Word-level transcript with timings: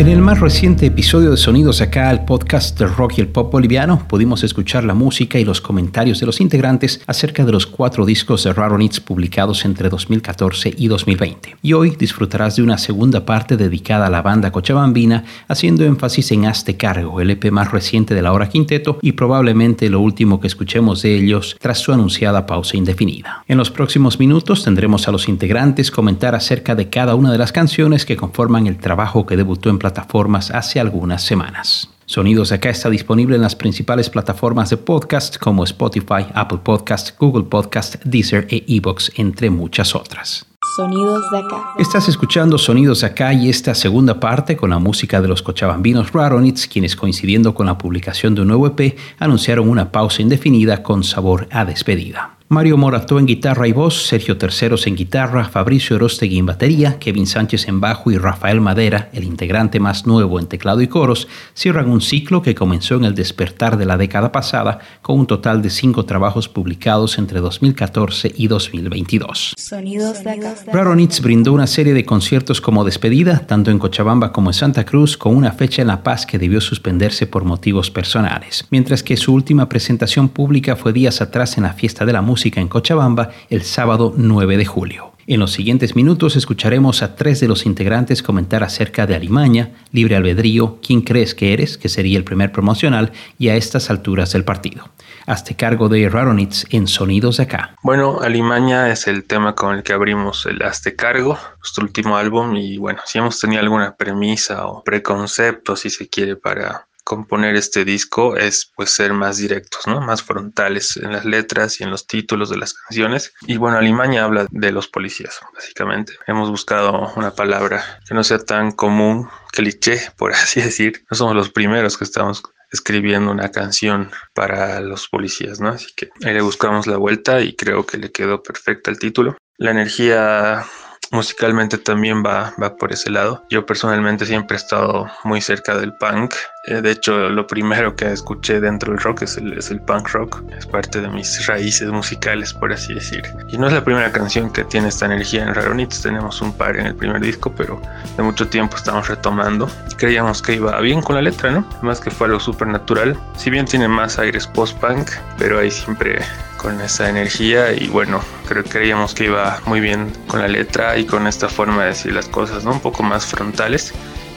En 0.00 0.08
el 0.08 0.22
más 0.22 0.40
reciente 0.40 0.86
episodio 0.86 1.30
de 1.30 1.36
Sonidos 1.36 1.82
Acá, 1.82 2.10
el 2.10 2.24
podcast 2.24 2.78
del 2.78 2.88
rock 2.88 3.18
y 3.18 3.20
el 3.20 3.28
pop 3.28 3.52
boliviano, 3.52 4.08
pudimos 4.08 4.42
escuchar 4.42 4.82
la 4.82 4.94
música 4.94 5.38
y 5.38 5.44
los 5.44 5.60
comentarios 5.60 6.20
de 6.20 6.24
los 6.24 6.40
integrantes 6.40 7.02
acerca 7.06 7.44
de 7.44 7.52
los 7.52 7.66
cuatro 7.66 8.06
discos 8.06 8.44
de 8.44 8.54
Raronits 8.54 8.98
publicados 8.98 9.66
entre 9.66 9.90
2014 9.90 10.72
y 10.74 10.88
2020. 10.88 11.58
Y 11.60 11.74
hoy 11.74 11.96
disfrutarás 11.98 12.56
de 12.56 12.62
una 12.62 12.78
segunda 12.78 13.26
parte 13.26 13.58
dedicada 13.58 14.06
a 14.06 14.10
la 14.10 14.22
banda 14.22 14.50
cochabambina, 14.50 15.24
haciendo 15.48 15.84
énfasis 15.84 16.32
en 16.32 16.46
Hazte 16.46 16.78
Cargo, 16.78 17.20
el 17.20 17.28
EP 17.28 17.50
más 17.50 17.70
reciente 17.70 18.14
de 18.14 18.22
la 18.22 18.32
hora 18.32 18.48
quinteto 18.48 18.98
y 19.02 19.12
probablemente 19.12 19.90
lo 19.90 20.00
último 20.00 20.40
que 20.40 20.46
escuchemos 20.46 21.02
de 21.02 21.14
ellos 21.14 21.58
tras 21.60 21.78
su 21.78 21.92
anunciada 21.92 22.46
pausa 22.46 22.78
indefinida. 22.78 23.44
En 23.48 23.58
los 23.58 23.70
próximos 23.70 24.18
minutos 24.18 24.64
tendremos 24.64 25.08
a 25.08 25.12
los 25.12 25.28
integrantes 25.28 25.90
comentar 25.90 26.34
acerca 26.34 26.74
de 26.74 26.88
cada 26.88 27.14
una 27.16 27.30
de 27.30 27.36
las 27.36 27.52
canciones 27.52 28.06
que 28.06 28.16
conforman 28.16 28.66
el 28.66 28.78
trabajo 28.78 29.26
que 29.26 29.36
debutó 29.36 29.68
en 29.68 29.78
plataformas 29.90 30.52
hace 30.52 30.78
algunas 30.78 31.22
semanas. 31.22 31.90
Sonidos 32.06 32.52
Acá 32.52 32.70
está 32.70 32.88
disponible 32.90 33.34
en 33.34 33.42
las 33.42 33.56
principales 33.56 34.08
plataformas 34.08 34.70
de 34.70 34.76
podcast 34.76 35.36
como 35.36 35.64
Spotify, 35.64 36.26
Apple 36.34 36.60
Podcast, 36.62 37.18
Google 37.18 37.44
Podcast, 37.44 37.96
Deezer 38.04 38.46
e 38.50 38.64
Evox, 38.68 39.10
entre 39.16 39.50
muchas 39.50 39.96
otras. 39.96 40.46
Sonidos 40.76 41.28
de 41.32 41.38
acá. 41.38 41.74
Estás 41.78 42.08
escuchando 42.08 42.56
Sonidos 42.56 43.00
de 43.00 43.08
acá 43.08 43.32
y 43.32 43.48
esta 43.48 43.74
segunda 43.74 44.20
parte 44.20 44.56
con 44.56 44.70
la 44.70 44.78
música 44.78 45.20
de 45.20 45.26
los 45.26 45.42
cochabambinos 45.42 46.12
Raronits, 46.12 46.68
quienes 46.68 46.94
coincidiendo 46.94 47.52
con 47.52 47.66
la 47.66 47.76
publicación 47.76 48.36
de 48.36 48.42
un 48.42 48.48
nuevo 48.48 48.68
EP 48.68 48.96
anunciaron 49.18 49.68
una 49.68 49.90
pausa 49.90 50.22
indefinida 50.22 50.84
con 50.84 51.02
sabor 51.02 51.48
a 51.50 51.64
despedida. 51.64 52.39
Mario 52.52 52.76
Morató 52.76 53.20
en 53.20 53.26
guitarra 53.26 53.68
y 53.68 53.72
voz, 53.72 54.08
Sergio 54.08 54.36
Terceros 54.36 54.88
en 54.88 54.96
guitarra, 54.96 55.44
Fabricio 55.44 55.94
Orostegui 55.94 56.36
en 56.40 56.46
batería, 56.46 56.98
Kevin 56.98 57.28
Sánchez 57.28 57.68
en 57.68 57.80
bajo 57.80 58.10
y 58.10 58.18
Rafael 58.18 58.60
Madera, 58.60 59.08
el 59.12 59.22
integrante 59.22 59.78
más 59.78 60.04
nuevo 60.04 60.40
en 60.40 60.48
teclado 60.48 60.80
y 60.80 60.88
coros, 60.88 61.28
cierran 61.54 61.88
un 61.88 62.00
ciclo 62.00 62.42
que 62.42 62.56
comenzó 62.56 62.96
en 62.96 63.04
el 63.04 63.14
despertar 63.14 63.76
de 63.76 63.86
la 63.86 63.96
década 63.96 64.32
pasada 64.32 64.80
con 65.00 65.20
un 65.20 65.28
total 65.28 65.62
de 65.62 65.70
cinco 65.70 66.06
trabajos 66.06 66.48
publicados 66.48 67.18
entre 67.18 67.38
2014 67.38 68.32
y 68.36 68.48
2022. 68.48 69.54
Sonidos 69.56 70.24
de 70.24 70.30
acá. 70.30 70.56
Raronitz 70.72 71.20
brindó 71.20 71.52
una 71.52 71.68
serie 71.68 71.94
de 71.94 72.04
conciertos 72.04 72.60
como 72.60 72.82
despedida, 72.82 73.46
tanto 73.46 73.70
en 73.70 73.78
Cochabamba 73.78 74.32
como 74.32 74.50
en 74.50 74.54
Santa 74.54 74.84
Cruz, 74.84 75.16
con 75.16 75.36
una 75.36 75.52
fecha 75.52 75.82
en 75.82 75.86
La 75.86 76.02
Paz 76.02 76.26
que 76.26 76.40
debió 76.40 76.60
suspenderse 76.60 77.28
por 77.28 77.44
motivos 77.44 77.92
personales, 77.92 78.66
mientras 78.70 79.04
que 79.04 79.16
su 79.16 79.32
última 79.32 79.68
presentación 79.68 80.28
pública 80.28 80.74
fue 80.74 80.92
días 80.92 81.20
atrás 81.20 81.56
en 81.56 81.62
la 81.62 81.74
Fiesta 81.74 82.04
de 82.04 82.12
la 82.12 82.22
Música 82.22 82.39
en 82.44 82.68
Cochabamba 82.68 83.30
el 83.50 83.62
sábado 83.62 84.14
9 84.16 84.56
de 84.56 84.64
julio. 84.64 85.12
En 85.26 85.40
los 85.40 85.52
siguientes 85.52 85.94
minutos 85.94 86.34
escucharemos 86.36 87.02
a 87.02 87.14
tres 87.14 87.38
de 87.38 87.46
los 87.46 87.66
integrantes 87.66 88.22
comentar 88.22 88.64
acerca 88.64 89.06
de 89.06 89.14
Alimaña, 89.14 89.70
Libre 89.92 90.16
Albedrío, 90.16 90.78
¿Quién 90.84 91.02
crees 91.02 91.34
que 91.34 91.52
eres?, 91.52 91.76
que 91.76 91.88
sería 91.88 92.16
el 92.16 92.24
primer 92.24 92.50
promocional, 92.50 93.12
y 93.38 93.48
a 93.48 93.56
estas 93.56 93.90
alturas 93.90 94.32
del 94.32 94.44
partido. 94.44 94.88
Hazte 95.26 95.54
cargo 95.54 95.88
de 95.88 96.08
Raronitz 96.08 96.64
en 96.70 96.88
Sonidos 96.88 97.36
de 97.36 97.44
Acá. 97.44 97.76
Bueno, 97.82 98.20
Alimaña 98.20 98.90
es 98.90 99.06
el 99.06 99.24
tema 99.24 99.54
con 99.54 99.76
el 99.76 99.82
que 99.82 99.92
abrimos 99.92 100.46
el 100.46 100.62
Hazte 100.62 100.96
cargo, 100.96 101.38
nuestro 101.58 101.84
último 101.84 102.16
álbum, 102.16 102.56
y 102.56 102.78
bueno, 102.78 103.00
si 103.04 103.18
hemos 103.18 103.38
tenido 103.38 103.60
alguna 103.60 103.94
premisa 103.94 104.66
o 104.66 104.82
preconcepto, 104.82 105.76
si 105.76 105.90
se 105.90 106.08
quiere, 106.08 106.36
para 106.36 106.88
componer 107.04 107.56
este 107.56 107.84
disco 107.84 108.36
es 108.36 108.72
pues 108.76 108.90
ser 108.90 109.12
más 109.12 109.38
directos, 109.38 109.86
¿no? 109.86 110.00
Más 110.00 110.22
frontales 110.22 110.96
en 110.96 111.12
las 111.12 111.24
letras 111.24 111.80
y 111.80 111.84
en 111.84 111.90
los 111.90 112.06
títulos 112.06 112.50
de 112.50 112.58
las 112.58 112.74
canciones. 112.74 113.32
Y 113.42 113.56
bueno, 113.56 113.78
Alimaña 113.78 114.24
habla 114.24 114.46
de 114.50 114.72
los 114.72 114.88
policías, 114.88 115.40
básicamente. 115.54 116.14
Hemos 116.26 116.50
buscado 116.50 117.12
una 117.16 117.34
palabra 117.34 117.84
que 118.06 118.14
no 118.14 118.24
sea 118.24 118.38
tan 118.38 118.72
común, 118.72 119.28
cliché, 119.52 120.00
por 120.16 120.32
así 120.34 120.60
decir. 120.60 121.04
No 121.10 121.16
somos 121.16 121.34
los 121.34 121.50
primeros 121.50 121.96
que 121.96 122.04
estamos 122.04 122.42
escribiendo 122.72 123.30
una 123.30 123.50
canción 123.50 124.10
para 124.34 124.80
los 124.80 125.08
policías, 125.08 125.60
¿no? 125.60 125.70
Así 125.70 125.88
que 125.96 126.10
ahí 126.24 126.34
le 126.34 126.40
buscamos 126.40 126.86
la 126.86 126.96
vuelta 126.96 127.40
y 127.40 127.54
creo 127.56 127.84
que 127.84 127.98
le 127.98 128.12
quedó 128.12 128.42
perfecta 128.42 128.90
el 128.90 128.98
título. 128.98 129.36
La 129.58 129.72
energía 129.72 130.64
musicalmente 131.10 131.78
también 131.78 132.22
va, 132.24 132.54
va 132.62 132.76
por 132.76 132.92
ese 132.92 133.10
lado. 133.10 133.44
Yo 133.50 133.66
personalmente 133.66 134.26
siempre 134.26 134.56
he 134.56 134.60
estado 134.60 135.10
muy 135.24 135.40
cerca 135.40 135.76
del 135.76 135.94
punk. 135.96 136.34
Eh, 136.64 136.82
de 136.82 136.90
hecho, 136.90 137.30
lo 137.30 137.46
primero 137.46 137.96
que 137.96 138.12
escuché 138.12 138.60
dentro 138.60 138.92
del 138.92 139.00
rock 139.00 139.22
es 139.22 139.38
el, 139.38 139.54
es 139.54 139.70
el 139.70 139.80
punk 139.80 140.10
rock. 140.10 140.42
Es 140.58 140.66
parte 140.66 141.00
de 141.00 141.08
mis 141.08 141.46
raíces 141.46 141.88
musicales, 141.88 142.52
por 142.52 142.70
así 142.72 142.92
decir. 142.92 143.22
Y 143.48 143.56
no 143.56 143.66
es 143.66 143.72
la 143.72 143.82
primera 143.82 144.12
canción 144.12 144.52
que 144.52 144.64
tiene 144.64 144.88
esta 144.88 145.06
energía 145.06 145.42
en 145.42 145.54
Raronitos. 145.54 146.02
Tenemos 146.02 146.42
un 146.42 146.52
par 146.52 146.76
en 146.76 146.86
el 146.86 146.94
primer 146.94 147.22
disco, 147.22 147.52
pero 147.56 147.80
de 148.16 148.22
mucho 148.22 148.46
tiempo 148.48 148.76
estamos 148.76 149.08
retomando. 149.08 149.70
Creíamos 149.96 150.42
que 150.42 150.54
iba 150.54 150.78
bien 150.80 151.00
con 151.00 151.14
la 151.16 151.22
letra, 151.22 151.50
¿no? 151.50 151.66
Más 151.80 151.98
que 152.00 152.10
fue 152.10 152.26
algo 152.26 152.40
súper 152.40 152.68
natural. 152.68 153.18
Si 153.38 153.48
bien 153.48 153.64
tiene 153.64 153.88
más 153.88 154.18
aires 154.18 154.46
post-punk, 154.46 155.10
pero 155.38 155.58
ahí 155.58 155.70
siempre 155.70 156.20
con 156.58 156.78
esa 156.82 157.08
energía 157.08 157.72
y 157.72 157.88
bueno, 157.88 158.20
creo 158.46 158.62
que 158.62 158.68
creíamos 158.68 159.14
que 159.14 159.24
iba 159.24 159.58
muy 159.64 159.80
bien 159.80 160.12
con 160.26 160.40
la 160.40 160.48
letra 160.48 160.98
y 160.98 161.06
con 161.06 161.26
esta 161.26 161.48
forma 161.48 161.84
de 161.84 161.88
decir 161.88 162.12
las 162.12 162.28
cosas, 162.28 162.66
¿no? 162.66 162.72
Un 162.72 162.80
poco 162.80 163.02
más 163.02 163.24
frontales 163.24 163.94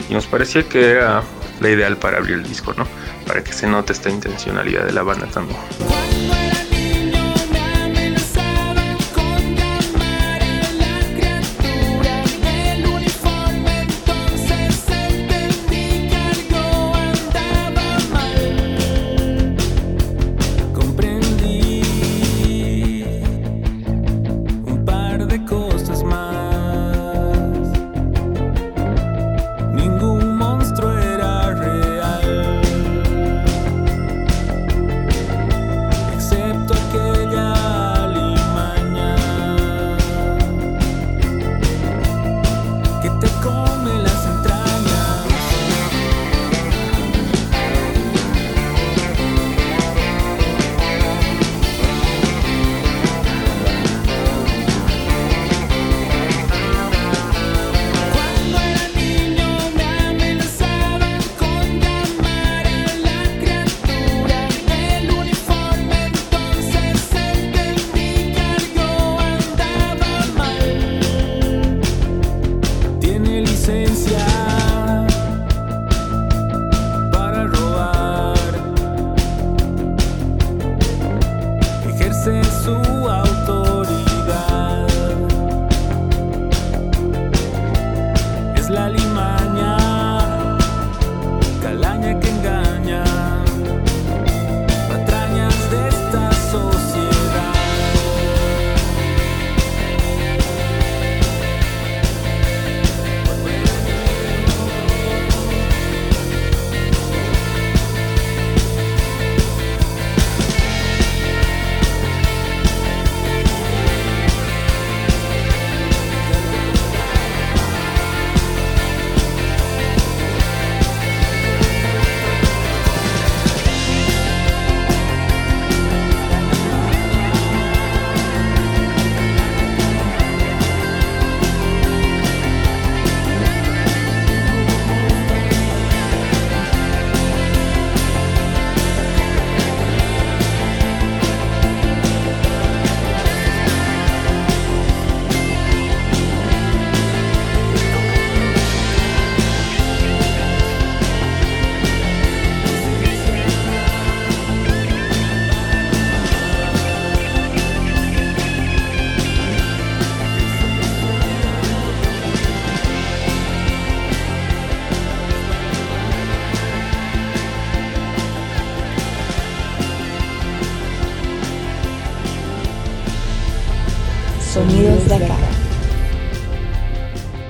y 0.10 0.14
nos 0.14 0.26
parecía 0.26 0.64
que 0.64 0.92
era 0.92 1.22
la 1.60 1.70
ideal 1.70 1.98
para 1.98 2.18
abrir 2.18 2.36
el 2.36 2.44
disco, 2.44 2.74
¿no? 2.78 2.88
Para 3.28 3.44
que 3.44 3.54
se 3.54 3.68
note 3.68 3.94
esta 3.94 4.10
intencionalidad 4.10 4.86
de 4.86 4.94
la 4.94 5.04
banda 5.04 5.28
también. 5.28 5.60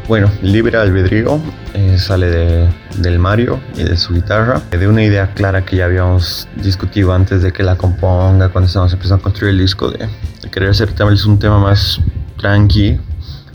Bueno, 0.07 0.29
Libre 0.41 0.77
Albedrío 0.77 1.39
eh, 1.73 1.97
sale 1.97 2.29
de, 2.29 2.69
del 2.97 3.19
Mario 3.19 3.61
y 3.75 3.83
de 3.83 3.95
su 3.95 4.13
guitarra, 4.13 4.61
de 4.69 4.85
una 4.85 5.01
idea 5.01 5.33
clara 5.33 5.63
que 5.63 5.77
ya 5.77 5.85
habíamos 5.85 6.47
discutido 6.57 7.13
antes 7.13 7.41
de 7.41 7.53
que 7.53 7.63
la 7.63 7.77
componga, 7.77 8.49
cuando 8.49 8.67
estábamos 8.67 8.91
empezando 8.91 9.21
a 9.21 9.23
construir 9.23 9.53
el 9.53 9.59
disco, 9.59 9.89
de, 9.89 10.09
querer 10.51 10.69
hacer 10.69 10.89
un 11.25 11.39
tema 11.39 11.57
más 11.57 12.01
tranqui, 12.37 12.99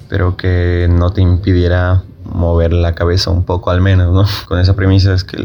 pero 0.09 0.39
que 0.39 0.89
no 0.91 1.13
te 1.13 1.21
impidiera 1.21 2.03
mover 2.33 2.73
la 2.73 2.95
cabeza 2.95 3.31
un 3.31 3.45
poco 3.45 3.71
al 3.71 3.81
menos, 3.81 4.13
¿no? 4.13 4.25
Con 4.49 4.59
esa 4.59 4.75
premisa 4.75 5.15
es 5.15 5.25
que 5.25 5.37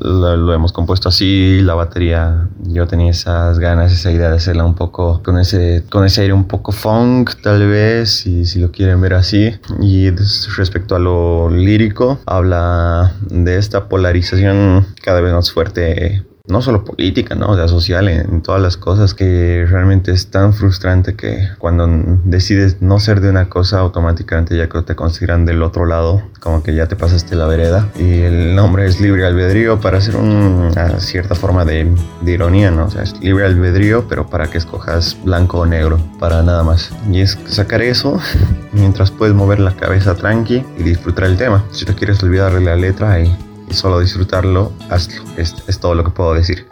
lo, 0.00 0.52
hemos 0.52 0.72
compuesto 0.72 1.08
así, 1.08 1.60
la 1.62 1.74
batería, 1.74 2.48
yo 2.64 2.86
tenía 2.86 3.10
esas 3.10 3.58
ganas, 3.58 3.92
esa 3.92 4.10
idea 4.10 4.30
de 4.30 4.36
hacerla 4.36 4.64
un 4.64 4.74
poco 4.74 5.22
con 5.22 5.38
ese, 5.38 5.84
con 5.90 6.04
ese 6.04 6.22
aire 6.22 6.32
un 6.32 6.44
poco 6.44 6.72
funk 6.72 7.34
tal 7.42 7.66
vez, 7.68 8.10
si, 8.10 8.44
si 8.44 8.60
lo 8.60 8.70
quieren 8.70 9.00
ver 9.00 9.14
así. 9.14 9.54
Y 9.80 10.10
respecto 10.56 10.96
a 10.96 10.98
lo 10.98 11.50
lírico, 11.50 12.18
habla 12.26 13.12
de 13.28 13.58
esta 13.58 13.88
polarización 13.88 14.86
cada 15.02 15.20
vez 15.20 15.32
más 15.32 15.50
fuerte 15.50 16.24
no 16.48 16.62
solo 16.62 16.84
política, 16.84 17.34
¿no? 17.34 17.50
O 17.50 17.56
sea, 17.56 17.68
social, 17.68 18.08
en, 18.08 18.42
todas 18.42 18.60
las 18.60 18.76
cosas 18.76 19.14
que 19.14 19.66
realmente 19.68 20.12
es 20.12 20.28
tan 20.28 20.52
frustrante 20.52 21.14
que 21.14 21.48
cuando 21.58 21.88
decides 22.24 22.80
no 22.80 23.00
ser 23.00 23.20
de 23.20 23.30
una 23.30 23.48
cosa, 23.48 23.80
automáticamente 23.80 24.56
ya 24.56 24.68
que 24.68 24.82
te 24.82 24.94
consideran 24.94 25.44
del 25.44 25.62
otro 25.62 25.86
lado, 25.86 26.22
como 26.40 26.62
que 26.62 26.74
ya 26.74 26.86
te 26.86 26.96
pasaste 26.96 27.34
la 27.34 27.46
vereda. 27.46 27.88
Y 27.98 28.20
el 28.20 28.54
nombre 28.54 28.86
es 28.86 29.00
libre 29.00 29.26
albedrío 29.26 29.80
para 29.80 29.98
hacer 29.98 30.16
una 30.16 31.00
cierta 31.00 31.34
forma 31.34 31.64
de, 31.64 31.92
de 32.22 32.32
ironía, 32.32 32.70
¿no? 32.70 32.86
O 32.86 32.90
sea, 32.90 33.02
es 33.02 33.18
libre 33.20 33.46
albedrío, 33.46 34.06
pero 34.08 34.28
para 34.28 34.48
que 34.48 34.58
escojas 34.58 35.16
blanco 35.24 35.60
o 35.60 35.66
negro, 35.66 35.98
para 36.20 36.42
nada 36.42 36.62
más. 36.62 36.90
Y 37.10 37.20
es 37.20 37.38
sacar 37.46 37.82
eso 37.82 38.20
mientras 38.72 39.10
puedes 39.10 39.34
mover 39.34 39.58
la 39.58 39.74
cabeza 39.74 40.14
tranqui 40.14 40.64
y 40.78 40.82
disfrutar 40.82 41.24
el 41.24 41.36
tema. 41.36 41.64
Si 41.72 41.84
te 41.84 41.94
quieres 41.94 42.22
olvidarle 42.22 42.60
la 42.60 42.76
letra, 42.76 43.12
ahí 43.12 43.36
solo 43.76 44.00
disfrutarlo, 44.00 44.72
hazlo. 44.90 45.22
Es, 45.36 45.54
es 45.66 45.78
todo 45.78 45.94
lo 45.94 46.04
que 46.04 46.10
puedo 46.10 46.34
decir. 46.34 46.66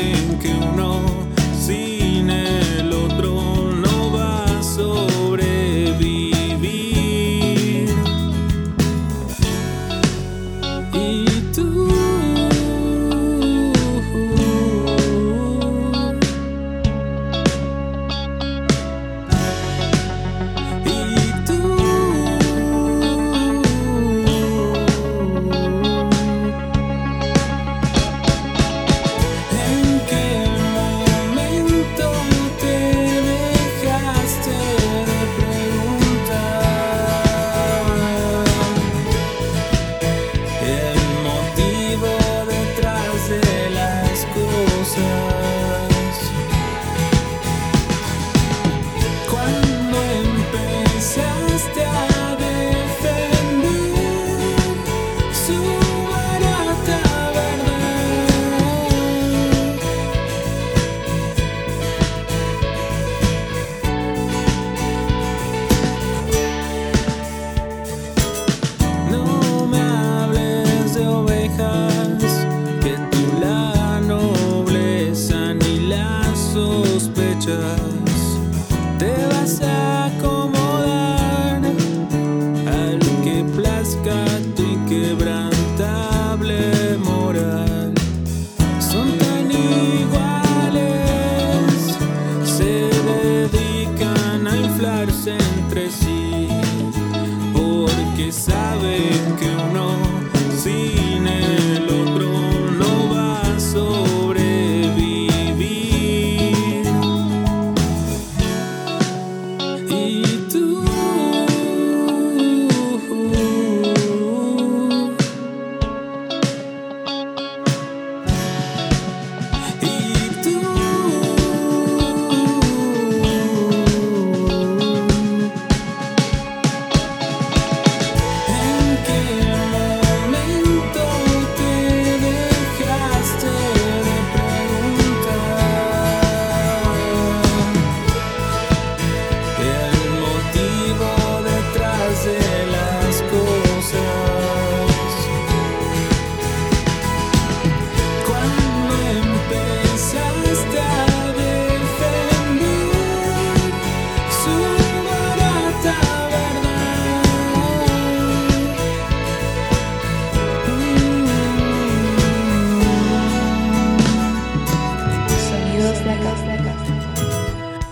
en 0.00 0.38
que 0.38 1.27
sospechas, 76.98 77.80
te 78.98 79.14
vas 79.30 79.60
a 79.62 80.10
comer. 80.20 80.47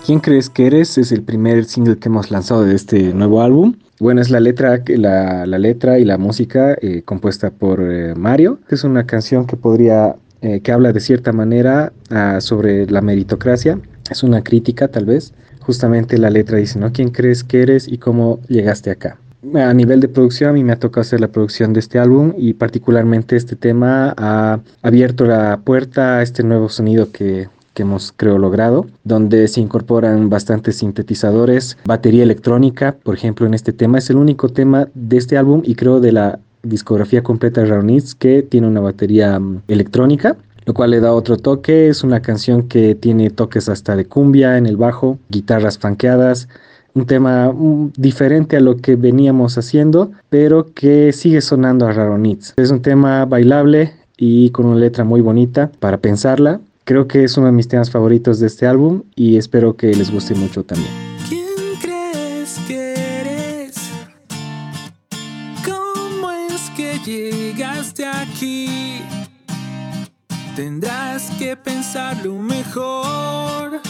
¿Quién 0.07 0.21
crees 0.21 0.49
que 0.49 0.67
eres? 0.67 0.97
Es 0.97 1.11
el 1.11 1.21
primer 1.21 1.65
single 1.65 1.97
que 1.97 2.07
hemos 2.07 2.31
lanzado 2.31 2.63
de 2.63 2.73
este 2.73 3.13
nuevo 3.13 3.41
álbum. 3.41 3.75
Bueno, 3.99 4.21
es 4.21 4.29
la 4.29 4.39
letra, 4.39 4.81
la, 4.87 5.45
la 5.45 5.59
letra 5.59 5.99
y 5.99 6.05
la 6.05 6.17
música 6.17 6.77
eh, 6.81 7.01
compuesta 7.03 7.49
por 7.51 7.81
eh, 7.81 8.15
Mario. 8.15 8.57
Es 8.69 8.85
una 8.85 9.05
canción 9.05 9.45
que 9.45 9.57
podría, 9.57 10.15
eh, 10.41 10.61
que 10.61 10.71
habla 10.71 10.93
de 10.93 11.01
cierta 11.01 11.33
manera 11.33 11.91
ah, 12.09 12.39
sobre 12.39 12.89
la 12.89 13.01
meritocracia. 13.01 13.81
Es 14.09 14.23
una 14.23 14.41
crítica, 14.45 14.87
tal 14.87 15.03
vez. 15.03 15.33
Justamente 15.59 16.17
la 16.17 16.29
letra 16.29 16.57
dice, 16.57 16.79
¿no? 16.79 16.93
¿Quién 16.93 17.09
crees 17.09 17.43
que 17.43 17.61
eres 17.61 17.85
y 17.89 17.97
cómo 17.97 18.39
llegaste 18.47 18.91
acá? 18.91 19.17
A 19.55 19.73
nivel 19.73 19.99
de 19.99 20.07
producción, 20.07 20.51
a 20.51 20.53
mí 20.53 20.63
me 20.63 20.71
ha 20.71 20.79
tocado 20.79 21.01
hacer 21.01 21.19
la 21.19 21.27
producción 21.27 21.73
de 21.73 21.81
este 21.81 21.99
álbum 21.99 22.33
y 22.37 22.53
particularmente 22.53 23.35
este 23.35 23.57
tema 23.57 24.13
ha 24.15 24.61
abierto 24.81 25.25
la 25.25 25.57
puerta 25.57 26.19
a 26.19 26.21
este 26.21 26.43
nuevo 26.43 26.69
sonido 26.69 27.11
que 27.11 27.49
que 27.77 27.83
hemos 27.83 28.11
creo 28.17 28.39
logrado, 28.39 28.87
donde 29.03 29.47
se 29.47 29.61
incorporan 29.61 30.31
bastantes 30.31 30.77
sintetizadores, 30.77 31.77
batería 31.85 32.23
electrónica, 32.23 32.95
por 33.03 33.13
ejemplo 33.13 33.45
en 33.45 33.53
este 33.53 33.71
tema 33.71 33.99
es 33.99 34.09
el 34.09 34.15
único 34.15 34.49
tema 34.49 34.87
de 34.95 35.17
este 35.17 35.37
álbum 35.37 35.61
y 35.63 35.75
creo 35.75 35.99
de 35.99 36.11
la 36.11 36.39
discografía 36.63 37.21
completa 37.21 37.61
de 37.61 37.67
Raunitz 37.67 38.15
que 38.15 38.41
tiene 38.41 38.65
una 38.65 38.79
batería 38.79 39.39
mm, 39.39 39.61
electrónica 39.67 40.37
lo 40.65 40.73
cual 40.73 40.89
le 40.91 40.99
da 40.99 41.13
otro 41.13 41.37
toque. 41.37 41.87
Es 41.87 42.03
una 42.03 42.21
canción 42.21 42.63
que 42.63 42.93
tiene 42.93 43.29
toques 43.29 43.69
hasta 43.69 43.95
de 43.95 44.05
cumbia 44.05 44.57
en 44.57 44.65
el 44.65 44.75
bajo, 44.75 45.17
guitarras 45.29 45.77
fanqueadas, 45.77 46.49
un 46.93 47.05
tema 47.05 47.53
mm, 47.53 47.93
diferente 47.95 48.57
a 48.57 48.59
lo 48.59 48.77
que 48.77 48.95
veníamos 48.95 49.57
haciendo, 49.57 50.11
pero 50.29 50.73
que 50.73 51.13
sigue 51.13 51.41
sonando 51.41 51.85
a 51.85 51.93
Raronitz. 51.93 52.55
Es 52.57 52.71
un 52.71 52.81
tema 52.81 53.23
bailable 53.25 53.93
y 54.17 54.49
con 54.49 54.65
una 54.65 54.79
letra 54.79 55.03
muy 55.03 55.21
bonita 55.21 55.71
para 55.79 55.97
pensarla. 55.99 56.59
Creo 56.87 57.05
que 57.05 57.25
es 57.25 57.35
uno 57.35 57.47
de 57.47 57.51
mis 57.51 57.67
temas 57.67 57.91
favoritos 57.91 58.39
de 58.39 58.47
este 58.47 58.65
álbum 58.65 59.03
y 59.13 59.35
espero 59.35 59.75
que 59.75 59.87
les 59.87 60.09
guste 60.09 60.33
mucho 60.35 60.63
también. 60.63 60.89
¿Quién 61.27 61.45
crees 61.81 62.57
que 62.65 62.93
eres? 62.93 63.75
¿Cómo 65.65 66.31
es 66.31 66.69
que 66.77 66.97
llegaste 67.05 68.05
aquí? 68.05 69.01
Tendrás 70.55 71.29
que 71.31 71.57
pensarlo 71.57 72.35
mejor. 72.35 73.81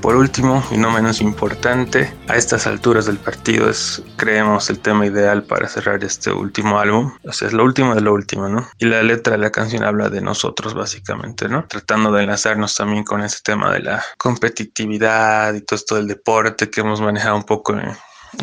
Por 0.00 0.16
último, 0.16 0.64
y 0.70 0.78
no 0.78 0.90
menos 0.90 1.20
importante, 1.20 2.14
a 2.28 2.36
estas 2.36 2.66
alturas 2.66 3.04
del 3.06 3.18
partido 3.18 3.68
es, 3.68 4.02
creemos, 4.16 4.70
el 4.70 4.78
tema 4.78 5.04
ideal 5.04 5.42
para 5.42 5.68
cerrar 5.68 6.02
este 6.02 6.30
último 6.30 6.78
álbum. 6.78 7.12
O 7.24 7.32
sea, 7.32 7.48
es 7.48 7.54
lo 7.54 7.64
último 7.64 7.94
de 7.94 8.00
lo 8.00 8.14
último, 8.14 8.48
¿no? 8.48 8.66
Y 8.78 8.86
la 8.86 9.02
letra 9.02 9.32
de 9.32 9.38
la 9.38 9.50
canción 9.50 9.84
habla 9.84 10.08
de 10.08 10.20
nosotros, 10.20 10.72
básicamente, 10.72 11.48
¿no? 11.48 11.66
Tratando 11.66 12.12
de 12.12 12.22
enlazarnos 12.22 12.74
también 12.74 13.04
con 13.04 13.22
ese 13.22 13.40
tema 13.42 13.72
de 13.72 13.80
la 13.80 14.02
competitividad 14.16 15.52
y 15.54 15.60
todo 15.62 15.76
esto 15.76 15.96
del 15.96 16.08
deporte 16.08 16.70
que 16.70 16.80
hemos 16.80 17.00
manejado 17.00 17.36
un 17.36 17.44
poco 17.44 17.74
en, 17.74 17.92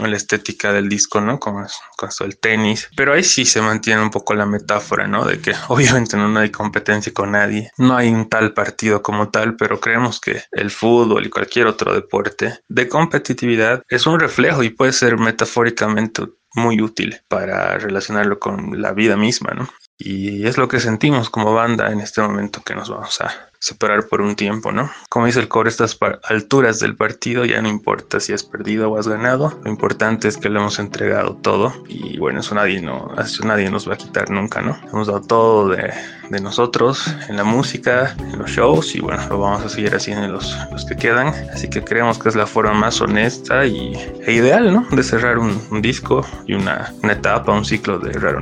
la 0.02 0.16
estética 0.16 0.74
del 0.74 0.90
disco, 0.90 1.22
¿no? 1.22 1.40
Con, 1.40 1.66
con 1.98 2.10
tenis. 2.42 2.90
Pero 2.96 3.14
ahí 3.14 3.24
sí 3.24 3.46
se 3.46 3.62
mantiene 3.62 4.02
un 4.02 4.10
poco 4.10 4.34
la 4.34 4.46
metáfora, 4.46 5.08
¿no? 5.08 5.26
De 5.26 5.40
que 5.40 5.54
obviamente 5.68 6.18
no, 6.18 6.38
hay 6.40 6.52
competencia 6.52 7.14
con 7.14 7.32
nadie, 7.32 7.72
no 7.78 7.96
hay 7.96 8.10
un 8.10 8.30
tal 8.30 8.54
partido 8.54 9.02
como 9.02 9.30
tal, 9.30 9.56
pero 9.56 9.80
creemos 9.80 10.20
que 10.20 10.42
el 10.52 10.72
fútbol 10.72 11.26
y 11.26 11.30
cualquier 11.30 11.68
otro 11.68 11.94
deporte 11.94 12.60
de 12.68 12.88
competitividad 12.90 13.82
es 13.90 14.06
un 14.08 14.20
reflejo 14.20 14.64
y 14.64 14.70
puede 14.70 14.94
ser 14.94 15.18
metafóricamente 15.18 16.24
muy 16.56 16.82
útil 16.82 17.22
para 17.28 17.78
relacionarlo 17.78 18.40
con 18.40 18.82
la 18.82 18.94
vida 18.94 19.18
misma, 19.18 19.54
¿no? 19.54 19.68
Y 19.98 20.46
es 20.46 20.58
lo 20.58 20.68
que 20.68 20.80
sentimos 20.80 21.30
como 21.30 21.54
banda 21.54 21.92
en 21.92 22.02
este 22.02 22.22
momento 22.22 22.62
que 22.64 22.76
nos 22.76 22.90
vamos 22.90 23.22
a 23.22 23.50
separar 23.60 24.08
por 24.08 24.22
un 24.22 24.36
tiempo, 24.36 24.72
¿no? 24.72 24.92
Como 25.10 25.26
dice 25.26 25.40
el 25.40 25.48
coro, 25.48 25.70
estas 25.70 25.98
alturas 26.24 26.80
del 26.80 26.96
partido 26.96 27.46
ya 27.46 27.62
no 27.62 27.68
importa 27.70 28.20
si 28.20 28.32
has 28.32 28.44
perdido 28.44 28.92
o 28.92 29.00
has 29.00 29.08
ganado, 29.08 29.60
lo 29.64 29.72
importante 29.72 30.28
es 30.28 30.38
que 30.38 30.50
le 30.50 30.60
hemos 30.60 30.78
entregado 30.78 31.36
todo 31.38 31.74
y 31.88 32.20
bueno, 32.20 32.42
eso 32.42 32.54
nadie, 32.54 32.82
no, 32.82 33.12
eso 33.18 33.44
nadie 33.44 33.72
nos 33.72 33.90
va 33.90 33.96
a 33.96 33.98
quitar 33.98 34.30
nunca, 34.30 34.62
¿no? 34.62 34.78
Hemos 34.92 35.08
dado 35.08 35.22
todo 35.22 35.70
de, 35.70 35.92
de 36.30 36.40
nosotros 36.42 37.08
en 37.28 37.38
la 37.38 37.44
música, 37.44 38.16
en 38.20 38.38
los 38.38 38.52
shows 38.52 38.94
y 38.96 39.00
bueno, 39.00 39.26
lo 39.30 39.40
vamos 39.40 39.64
a 39.64 39.70
seguir 39.70 39.96
haciendo 39.96 40.26
en 40.26 40.34
los, 40.34 40.56
los 40.72 40.86
que 40.86 40.96
quedan, 40.96 41.30
así 41.52 41.68
que 41.70 41.84
creemos 41.84 42.20
que 42.20 42.30
es 42.30 42.36
la 42.36 42.46
forma 42.46 42.74
más 42.74 43.02
honesta 43.02 43.66
y, 43.66 43.94
e 44.28 44.34
ideal, 44.34 44.72
¿no? 44.72 44.86
De 44.92 45.02
cerrar 45.02 45.40
un, 45.40 45.60
un 45.72 45.82
disco 45.82 46.24
y 46.46 46.54
una, 46.54 46.94
una 47.02 47.14
etapa, 47.14 47.52
un 47.52 47.66
ciclo 47.66 47.98
de 47.98 48.12
Raro 48.14 48.42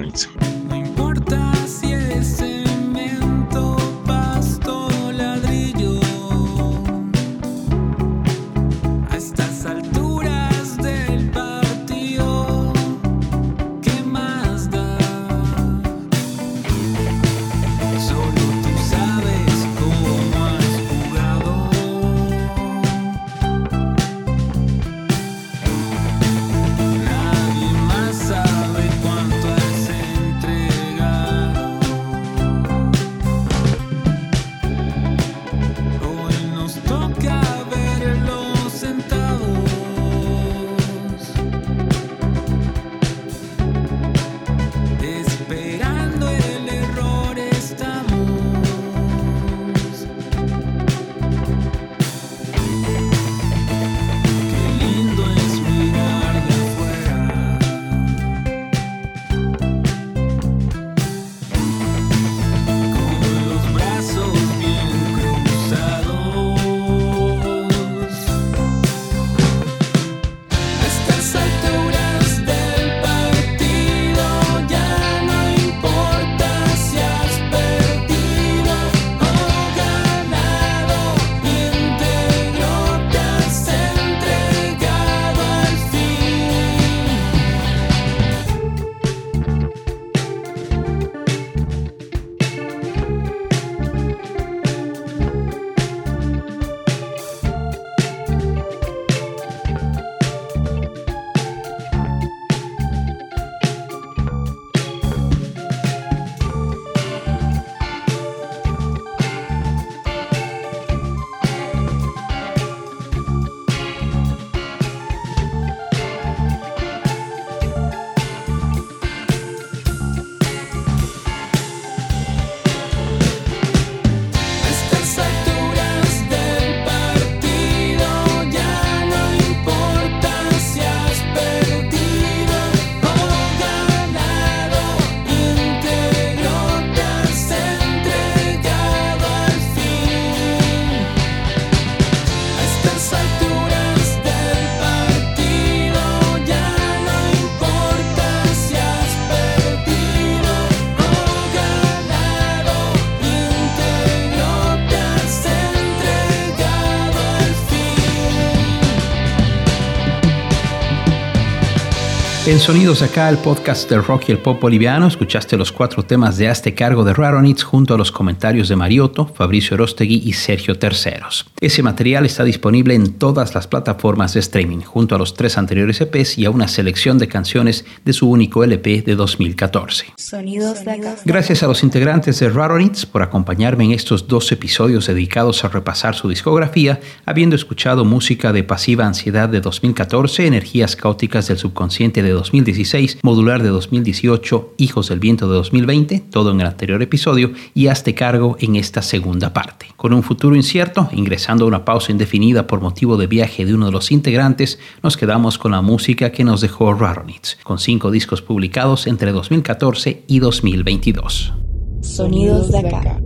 En 162.45 162.59
Sonidos 162.59 163.01
Acá, 163.01 163.29
el 163.29 163.37
podcast 163.37 163.89
del 163.89 164.03
rock 164.03 164.25
y 164.27 164.33
el 164.33 164.37
pop 164.37 164.59
boliviano, 164.59 165.07
escuchaste 165.07 165.55
los 165.55 165.71
cuatro 165.71 166.03
temas 166.03 166.37
de 166.37 166.49
Hazte 166.49 166.73
Cargo 166.73 167.05
de 167.05 167.13
Raronitz 167.13 167.63
junto 167.63 167.93
a 167.93 167.97
los 167.97 168.11
comentarios 168.11 168.67
de 168.67 168.75
Mariotto, 168.75 169.27
Fabricio 169.27 169.77
Rostegui 169.77 170.23
y 170.25 170.33
Sergio 170.33 170.77
Terceros. 170.77 171.45
Ese 171.61 171.81
material 171.81 172.25
está 172.25 172.43
disponible 172.43 172.95
en 172.95 173.13
todas 173.13 173.55
las 173.55 173.67
plataformas 173.67 174.33
de 174.33 174.41
streaming, 174.41 174.79
junto 174.79 175.15
a 175.15 175.17
los 175.17 175.35
tres 175.35 175.57
anteriores 175.57 176.01
EPs 176.01 176.37
y 176.37 176.43
a 176.43 176.49
una 176.49 176.67
selección 176.67 177.17
de 177.17 177.29
canciones 177.29 177.85
de 178.03 178.11
su 178.11 178.29
único 178.29 178.65
LP 178.65 179.03
de 179.03 179.15
2014. 179.15 180.07
Sonidos 180.17 180.83
de 180.83 180.91
Acá. 180.91 181.15
Gracias 181.23 181.63
a 181.63 181.67
los 181.67 181.81
integrantes 181.81 182.41
de 182.41 182.49
Raronitz 182.49 183.05
por 183.05 183.21
acompañarme 183.21 183.85
en 183.85 183.93
estos 183.93 184.27
dos 184.27 184.51
episodios 184.51 185.07
dedicados 185.07 185.63
a 185.63 185.69
repasar 185.69 186.13
su 186.15 186.27
discografía, 186.27 186.99
habiendo 187.25 187.55
escuchado 187.55 188.03
música 188.03 188.51
de 188.51 188.65
Pasiva 188.65 189.05
Ansiedad 189.05 189.47
de 189.47 189.61
2014, 189.61 190.45
Energías 190.45 190.97
Caóticas 190.97 191.47
del 191.47 191.57
Subconsciente 191.57 192.21
de 192.21 192.32
2016, 192.33 193.19
Modular 193.23 193.63
de 193.63 193.69
2018, 193.69 194.73
Hijos 194.77 195.09
del 195.09 195.19
Viento 195.19 195.47
de 195.47 195.55
2020, 195.55 196.23
todo 196.29 196.51
en 196.51 196.61
el 196.61 196.67
anterior 196.67 197.01
episodio, 197.01 197.51
y 197.73 197.87
Hazte 197.87 198.13
cargo 198.15 198.57
en 198.59 198.75
esta 198.75 199.01
segunda 199.01 199.53
parte. 199.53 199.87
Con 199.95 200.13
un 200.13 200.23
futuro 200.23 200.55
incierto, 200.55 201.09
ingresando 201.11 201.65
a 201.65 201.67
una 201.67 201.85
pausa 201.85 202.11
indefinida 202.11 202.67
por 202.67 202.81
motivo 202.81 203.17
de 203.17 203.27
viaje 203.27 203.65
de 203.65 203.73
uno 203.73 203.87
de 203.87 203.91
los 203.91 204.11
integrantes, 204.11 204.79
nos 205.01 205.17
quedamos 205.17 205.57
con 205.57 205.71
la 205.71 205.81
música 205.81 206.31
que 206.31 206.43
nos 206.43 206.61
dejó 206.61 206.93
Raronitz, 206.93 207.57
con 207.63 207.79
cinco 207.79 208.11
discos 208.11 208.41
publicados 208.41 209.07
entre 209.07 209.31
2014 209.31 210.23
y 210.27 210.39
2022. 210.39 211.53
Sonidos 212.01 212.71
de 212.71 212.79
acá. 212.79 213.17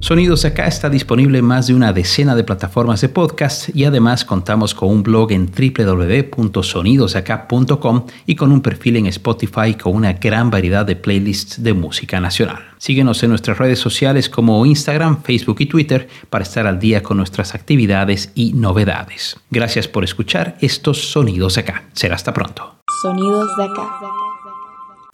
Sonidos 0.00 0.44
Acá 0.44 0.66
está 0.66 0.90
disponible 0.90 1.38
en 1.38 1.44
más 1.44 1.66
de 1.66 1.74
una 1.74 1.92
decena 1.92 2.36
de 2.36 2.44
plataformas 2.44 3.00
de 3.00 3.08
podcast 3.08 3.74
y 3.74 3.84
además 3.84 4.24
contamos 4.24 4.72
con 4.74 4.90
un 4.90 5.02
blog 5.02 5.32
en 5.32 5.50
www.sonidosacá.com 5.50 8.06
y 8.26 8.36
con 8.36 8.52
un 8.52 8.60
perfil 8.60 8.96
en 8.96 9.06
Spotify 9.06 9.74
con 9.74 9.96
una 9.96 10.12
gran 10.12 10.50
variedad 10.50 10.86
de 10.86 10.94
playlists 10.96 11.62
de 11.62 11.72
música 11.72 12.20
nacional. 12.20 12.62
Síguenos 12.78 13.22
en 13.22 13.30
nuestras 13.30 13.56
redes 13.58 13.78
sociales 13.78 14.28
como 14.28 14.66
Instagram, 14.66 15.22
Facebook 15.22 15.56
y 15.60 15.66
Twitter 15.66 16.08
para 16.30 16.42
estar 16.44 16.66
al 16.66 16.78
día 16.78 17.02
con 17.02 17.16
nuestras 17.16 17.54
actividades 17.54 18.30
y 18.34 18.52
novedades. 18.52 19.38
Gracias 19.50 19.88
por 19.88 20.04
escuchar 20.04 20.58
estos 20.60 21.10
Sonidos 21.10 21.56
Acá. 21.58 21.84
Será 21.94 22.16
hasta 22.16 22.34
pronto. 22.34 22.76
Sonidos 23.02 23.56
de 23.56 23.64
acá. 23.64 24.25